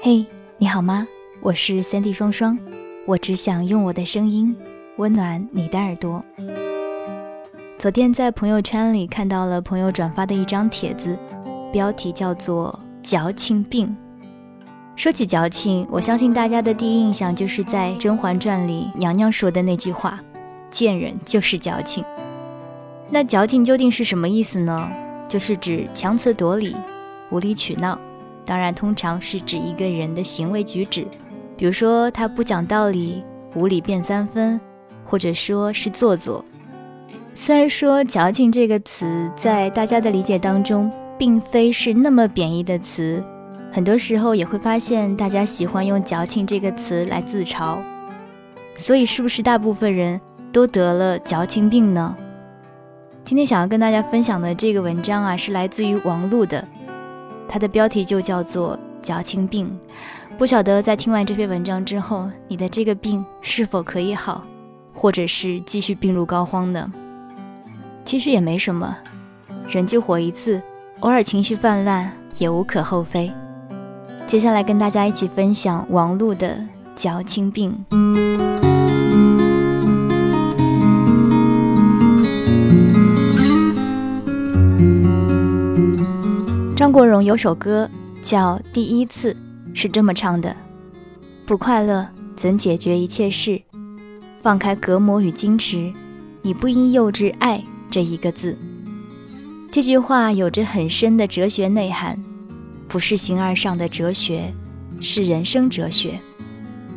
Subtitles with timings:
[0.00, 0.24] 嘿，
[0.58, 1.08] 你好吗？
[1.40, 2.56] 我是三 D 双双，
[3.04, 4.54] 我只想用我的声音
[4.98, 6.24] 温暖你的耳朵。
[7.76, 11.18] 昨天在朋友圈里看到了朋友转发的一张帖子，
[11.72, 13.96] 标题叫做“矫情病”。
[14.94, 20.20] 说起矫情，我相信大家的第一印象就是在《甄嬛传》里娘娘说的那句话
[20.70, 22.04] ：“贱人就是矫情。”
[23.14, 24.90] 那矫情究竟是什么意思呢？
[25.28, 26.74] 就是指强词夺理、
[27.30, 27.98] 无理取闹，
[28.46, 31.06] 当然通常是指一个人的行为举止，
[31.54, 33.22] 比如说他不讲道理、
[33.54, 34.58] 无理辩三分，
[35.04, 36.42] 或者说是做作。
[37.34, 43.22] 虽然说“矫情”这个词在大家的理解当中，并非是那么贬义的词，
[43.70, 47.76] 很多时候也会发现大家喜欢用“矫情”这个词来自嘲。
[48.74, 50.18] 所以，是不是大部分人
[50.50, 52.16] 都得了矫情病呢？
[53.24, 56.66] 今天想要跟大家分享的这个文章啊，是来自于王璐的，
[57.48, 59.70] 它的标题就叫做“矫情病”。
[60.36, 64.44] 不晓得在听完这篇文章之后，你的这个病是否可以好，
[64.92, 66.92] 或者是继续病入膏肓呢？
[68.04, 68.96] 其实也没什么，
[69.68, 70.60] 人就活一次，
[71.00, 73.32] 偶尔情绪泛滥也无可厚非。
[74.26, 76.58] 接下来跟大家一起分享王璐的
[76.96, 78.61] 矫情病。
[86.82, 87.88] 张国荣有首歌
[88.20, 89.32] 叫《第一次》，
[89.72, 90.56] 是这么唱的：
[91.46, 93.62] 不快乐怎解决一切事？
[94.42, 95.92] 放开隔膜与矜持，
[96.42, 97.62] 你不应幼稚爱。
[97.88, 98.58] 这一个字，
[99.70, 102.20] 这句话有着很深的哲学内涵，
[102.88, 104.52] 不是形而上的哲学，
[105.00, 106.18] 是人生哲学。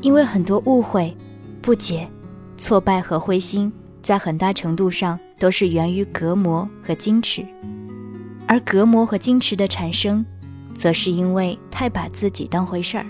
[0.00, 1.16] 因为很多误会、
[1.62, 2.08] 不解、
[2.56, 7.46] 挫败和灰心，在很大程度上都是源于隔膜和矜持，
[8.48, 10.24] 而隔膜和矜持的产生，
[10.74, 13.06] 则是因为太把自己当回事儿。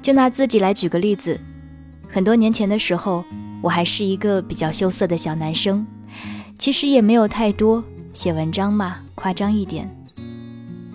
[0.00, 1.38] 就拿自己来举个例子，
[2.08, 3.24] 很多年前的时候，
[3.60, 5.84] 我还是一个比较羞涩的小男生。
[6.56, 7.84] 其实也没有太多
[8.14, 9.90] 写文章嘛，夸张一点。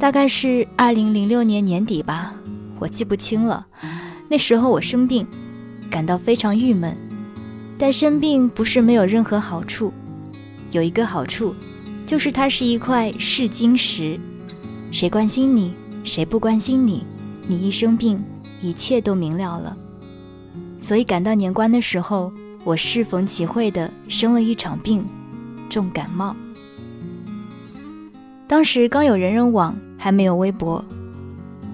[0.00, 2.34] 大概是二零零六年年底吧，
[2.78, 3.66] 我记不清了。
[4.28, 5.26] 那时候我生病，
[5.90, 6.96] 感到非常郁闷。
[7.76, 9.92] 但生病不是没有任何好处，
[10.70, 11.54] 有一个好处，
[12.06, 14.18] 就是它是一块试金石。
[14.90, 17.04] 谁关心你，谁不关心你，
[17.46, 18.22] 你一生病，
[18.60, 19.76] 一切都明了了。
[20.78, 22.32] 所以赶到年关的时候，
[22.62, 25.04] 我适逢其会的生了一场病。
[25.70, 26.36] 重感冒，
[28.46, 30.84] 当时刚有人人网，还没有微博。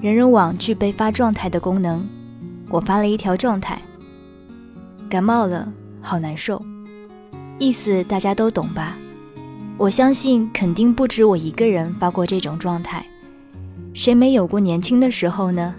[0.00, 2.06] 人人网具备发状态的功能，
[2.70, 3.82] 我发了一条状态：
[5.10, 5.70] 感冒了，
[6.00, 6.64] 好难受。
[7.58, 8.96] 意思大家都懂吧？
[9.80, 13.02] 我相信肯定不止我一个人发过这种状态。
[13.94, 15.74] 谁没有过年轻的时候呢？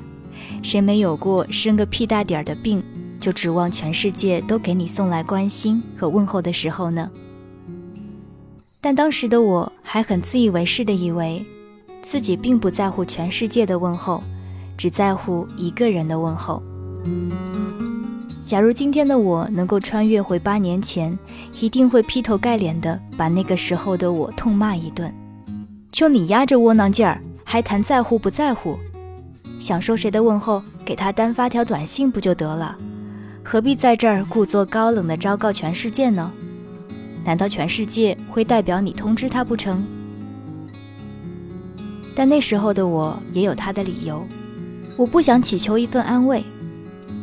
[0.63, 2.83] 谁没有过生个屁大点儿的病，
[3.19, 7.11] 就指望全世界都给你送来关心和问候的时候呢？
[8.81, 11.45] 但当时的我还很自以为是的以为，
[12.01, 14.23] 自己并不在乎全世界的问候，
[14.75, 16.63] 只在乎一个人的问候。
[18.43, 21.17] 假如今天的我能够穿越回八年前，
[21.59, 25.13] 一定会劈头盖脸的把那个时候的我痛骂一顿。
[25.91, 28.77] 就你丫这窝囊劲儿，还谈在乎不在乎？
[29.59, 32.75] 想说谁的问候，给他单发条短信不就得了？
[33.43, 36.31] 何必在这儿故作高冷的昭告全世界呢？
[37.23, 39.85] 难道全世界会代表你通知他不成？
[42.15, 44.25] 但那时候的我也有他的理由，
[44.97, 46.43] 我不想祈求一份安慰，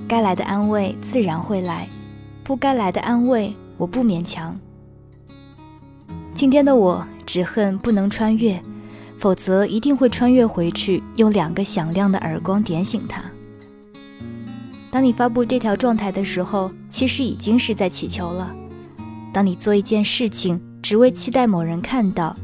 [0.09, 1.87] 该来的安慰自然会来，
[2.43, 4.59] 不该来的安慰我不勉强。
[6.35, 8.59] 今天的我只恨不能穿越，
[9.19, 13.23] 否则一定会穿越回去，用两个响亮的耳光点醒他。
[14.91, 18.51] 当你发布这条状态的时候，其实已经是在祈求了。
[19.31, 22.35] 当你做一件事情，只为期待某人看到，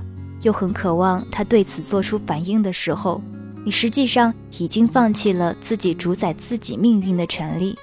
[0.42, 3.22] 又很渴望他对此做出反应的时候，
[3.64, 7.76] 你实际上已经放弃了自己主宰自己命运的权利。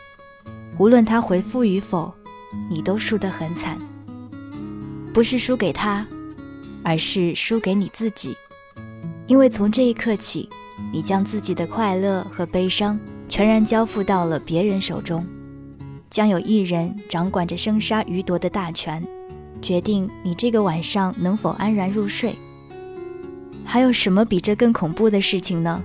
[0.77, 2.13] 无论他回复与否，
[2.69, 3.77] 你都输得很惨。
[5.13, 6.07] 不是输给他，
[6.83, 8.35] 而是输给你自己。
[9.27, 10.47] 因为从这一刻起，
[10.93, 15.25] 你将自己的快乐和悲伤全然交付到了别人手中。
[16.09, 19.01] 将有一人掌管着生杀予夺的大权，
[19.61, 22.35] 决定你这个晚上能否安然入睡。
[23.71, 25.81] 还有什么比这更恐怖的事情呢？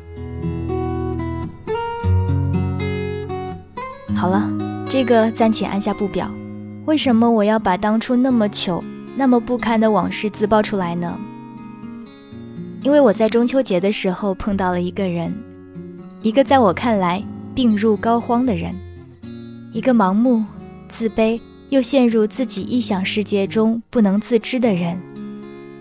[4.12, 4.50] 好了，
[4.88, 6.28] 这个暂且按下不表。
[6.86, 8.82] 为什么我要把当初那么糗、
[9.14, 11.16] 那么不堪的往事自曝出来呢？
[12.82, 15.32] 因为我在中秋节的时候碰到了一个人，
[16.22, 17.22] 一个在我看来
[17.54, 18.74] 病入膏肓的人，
[19.72, 20.44] 一个盲目、
[20.88, 25.00] 自卑又陷入自己臆想世界中不能自知的人。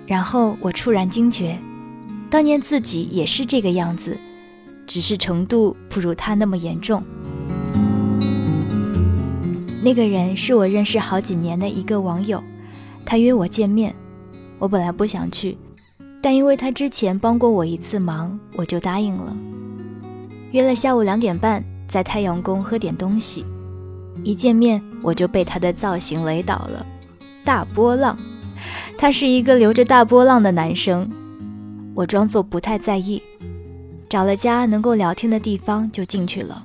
[0.05, 1.57] 然后我突然惊觉，
[2.35, 4.17] 当年自己也是这个样子，
[4.85, 7.01] 只是程度不如他那么严重。
[9.81, 12.43] 那个人是我认识好几年的一个网友，
[13.05, 13.95] 他约我见面，
[14.59, 15.57] 我本来不想去，
[16.21, 19.33] 但因为他之前帮过我一次忙，我就答应了。
[20.51, 23.45] 约了下午两点半在太阳宫喝点东西，
[24.25, 26.85] 一见面我就被他的造型雷倒了，
[27.45, 28.19] 大波浪，
[28.97, 31.09] 他是一个留着大波浪的男生，
[31.95, 33.23] 我装作不太在意，
[34.09, 36.61] 找了家能够聊天的地方就进去了。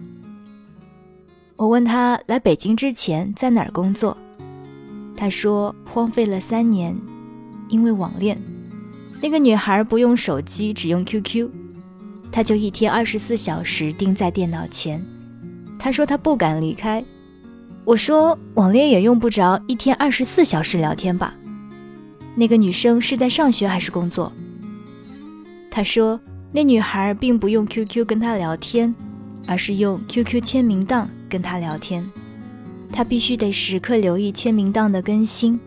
[1.55, 4.17] 我问他来北京之前在哪儿工作，
[5.17, 6.99] 他说荒废了三年，
[7.69, 8.37] 因为网恋。
[9.21, 11.49] 那个女孩不用手机，只用 QQ，
[12.33, 15.01] 他就一天二十四小时盯在电脑前。
[15.79, 17.05] 他说他不敢离开。
[17.85, 21.35] 我说网恋也用不着一天二十四小时聊天吧。
[22.35, 24.33] 那个女生是在上学还是工作？
[25.71, 26.21] 他说
[26.53, 28.95] 那女孩并不用 QQ 跟他聊天，
[29.47, 31.09] 而是用 QQ 签名档。
[31.31, 32.05] 跟他聊天，
[32.93, 35.61] 他必须得时刻留意签名档的更新，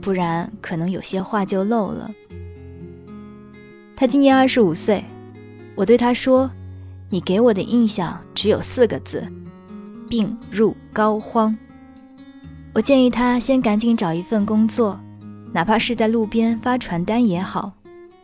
[0.00, 2.08] 不然可能有些话就漏了。
[3.96, 5.02] 他今年二十五岁，
[5.74, 6.48] 我对他说
[7.10, 9.26] ：“你给我的印象只有四个字，
[10.08, 11.52] 病入膏肓。”
[12.72, 15.00] 我建议他先赶紧找一份工作，
[15.52, 17.72] 哪怕是在路边发传单也好，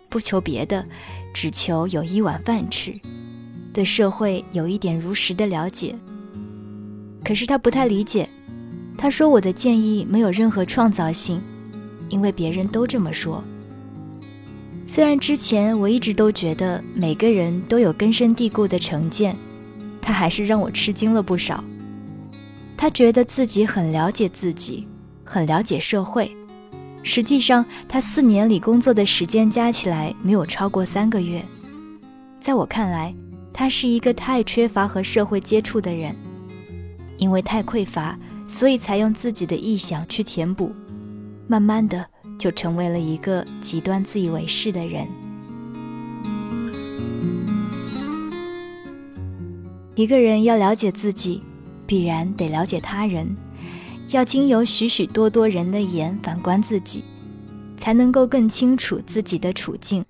[0.09, 0.87] 不求别的，
[1.35, 2.99] 只求有一碗饭吃，
[3.73, 5.95] 对社会有一点如实的了解。
[7.23, 8.29] 可是他不太理解，
[8.97, 11.43] 他说我的建议没有任何创造性，
[12.09, 13.43] 因为别人都这么说。
[14.87, 19.37] 虽然之前我一直都觉得每个人都有根深蒂固的成见，
[20.01, 21.65] 他还是让我吃惊了不少。
[22.77, 24.87] 他觉得自己很了解自己，
[25.25, 26.31] 很了解社会，
[27.05, 31.45] 实际上他四年里工作的时间加起来没有超过三个月。
[32.41, 33.15] 在我看来，
[33.53, 36.17] 他是一个太缺乏和社会接触的人。
[37.17, 38.19] 因为太匮乏，
[38.49, 40.75] 所以才用自己的臆想去填补，
[41.47, 42.05] 慢慢的
[42.37, 45.07] 就成为了一个极端自以为是的人。
[49.95, 51.41] 一个人要了解自己，
[51.87, 53.37] 必然得了解他人，
[54.15, 57.03] 要经由许许多多人的眼反观自己，
[57.77, 60.05] 才能够更清楚自己的处境。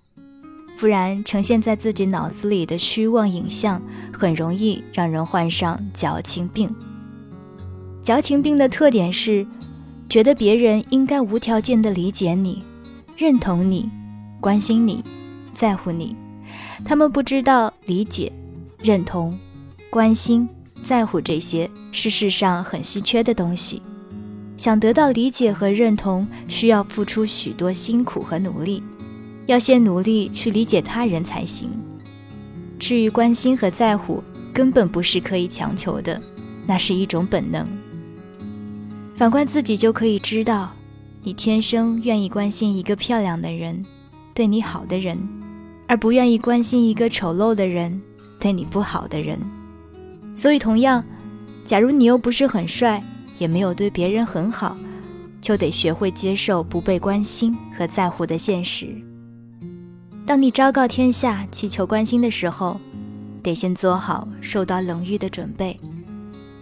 [0.78, 3.80] 不然，呈现在自己脑子里的虚妄影像，
[4.12, 6.68] 很容易让人患上矫情病。
[8.02, 9.46] 矫情病的特点是，
[10.06, 12.62] 觉得别人应该无条件的理解你、
[13.16, 13.88] 认同你、
[14.38, 15.02] 关心你、
[15.54, 16.14] 在乎你。
[16.84, 18.30] 他们不知道理解、
[18.82, 19.38] 认同、
[19.88, 20.46] 关心、
[20.82, 23.80] 在乎这些是世上很稀缺的东西。
[24.56, 28.82] 想得到理解和认同，需要付出许多辛苦和努力，
[29.46, 31.70] 要先努力去理解他人才行。
[32.78, 34.22] 至于关心和在乎，
[34.52, 36.20] 根本不是可以强求的，
[36.66, 37.66] 那是一种本能。
[39.16, 40.72] 反观自己，就可以知道，
[41.22, 43.84] 你天生愿意关心一个漂亮的人，
[44.34, 45.18] 对你好的人，
[45.88, 48.00] 而不愿意关心一个丑陋的人，
[48.38, 49.38] 对你不好的人。
[50.34, 51.04] 所以，同样，
[51.64, 53.02] 假如你又不是很帅，
[53.38, 54.76] 也没有对别人很好，
[55.40, 58.88] 就得学会接受不被关心和在乎的现实。
[60.26, 62.80] 当你昭告天下祈求关心的时候，
[63.42, 65.78] 得先做好受到冷遇的准备。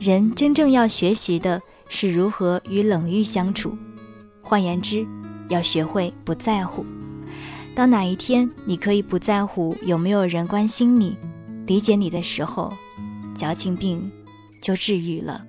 [0.00, 1.60] 人真正要学习的。
[1.94, 3.76] 是如何与冷遇相处？
[4.40, 5.06] 换言之，
[5.50, 6.86] 要学会不在乎。
[7.74, 11.14] 当哪一天你可以不在乎有没有人关心你、
[11.66, 12.72] 理解你的时候，
[13.34, 14.10] 矫情病
[14.58, 15.44] 就治愈了。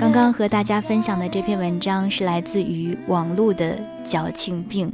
[0.00, 4.90] 刚刚和大家分享的这篇文章是来自于网络的矫情病。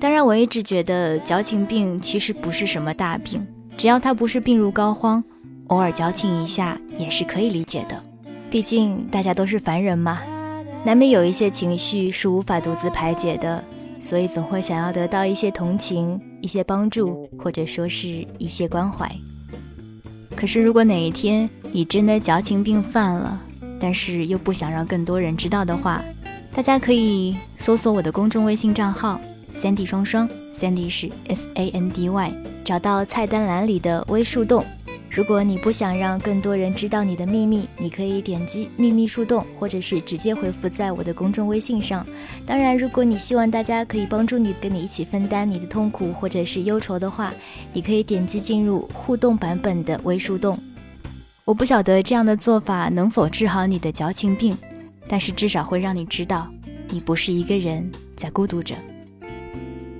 [0.00, 5.22] 当然，我一直觉得矫情病其实不是什么大病，只要他不是病入膏肓，
[5.66, 8.02] 偶尔矫情一下也是可以理解的。
[8.50, 10.20] 毕竟大家都是凡人嘛，
[10.84, 13.62] 难免有一些情绪是无法独自排解的，
[14.00, 19.10] 所以总会想要得到一些同情、一些帮助，或者说是一些关怀。
[20.34, 23.38] 可是，如果哪一天你真的矫情病犯了，
[23.78, 26.02] 但是又不想让更多人知道的话，
[26.54, 29.20] 大家可以搜索我的公众微信账号
[29.54, 32.32] “三 D 双双，Sandy 是 S A N D Y，
[32.64, 34.64] 找到菜单栏里的微树洞。
[35.18, 42.06] 如果你不想让更多人知道你的秘密，你可以点击秘密树洞，或者是直接回复在我的公众微信上。
[42.46, 47.34] 当然，如果你希望大家可以帮助你，跟你一起分担你的痛苦或者是忧愁的话，
[47.72, 50.56] 你可以点击进入互动版本的微树洞。
[51.44, 54.56] 我不晓得这样的做法能否治好你的矫情病，
[55.08, 56.46] 但是至少会让你知道，
[56.90, 58.76] 你不是一个人在孤独着。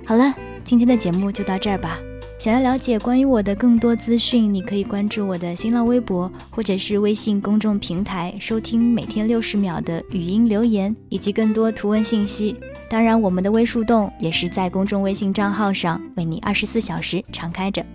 [0.05, 0.33] 好了，
[0.63, 1.99] 今天的节目就到这儿吧。
[2.39, 12.55] 想要了解关于我的更多资讯，你可以关注我的新浪微博或者是微信公众平台，收听每天六十秒的语音留言以及更多图文信息。
[12.89, 17.85] 当然，我们的微树洞也是在公众微信账号上为你二十四小时常开着，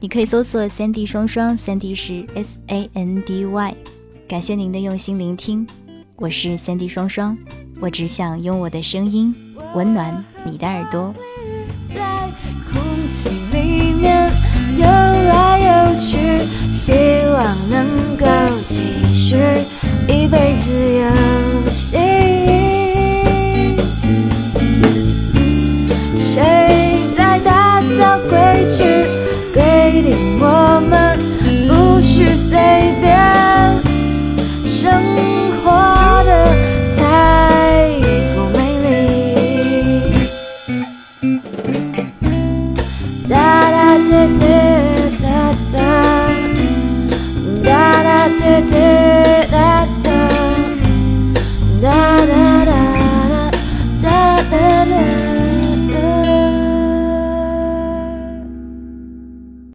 [0.00, 3.76] 你可以搜索三 D 双双三 D 是 S A N D Y。
[4.26, 5.66] 感谢您的用心聆听，
[6.16, 7.36] 我是三 D 双双，
[7.78, 9.34] 我只想用我的声音
[9.74, 11.14] 温暖你的耳朵。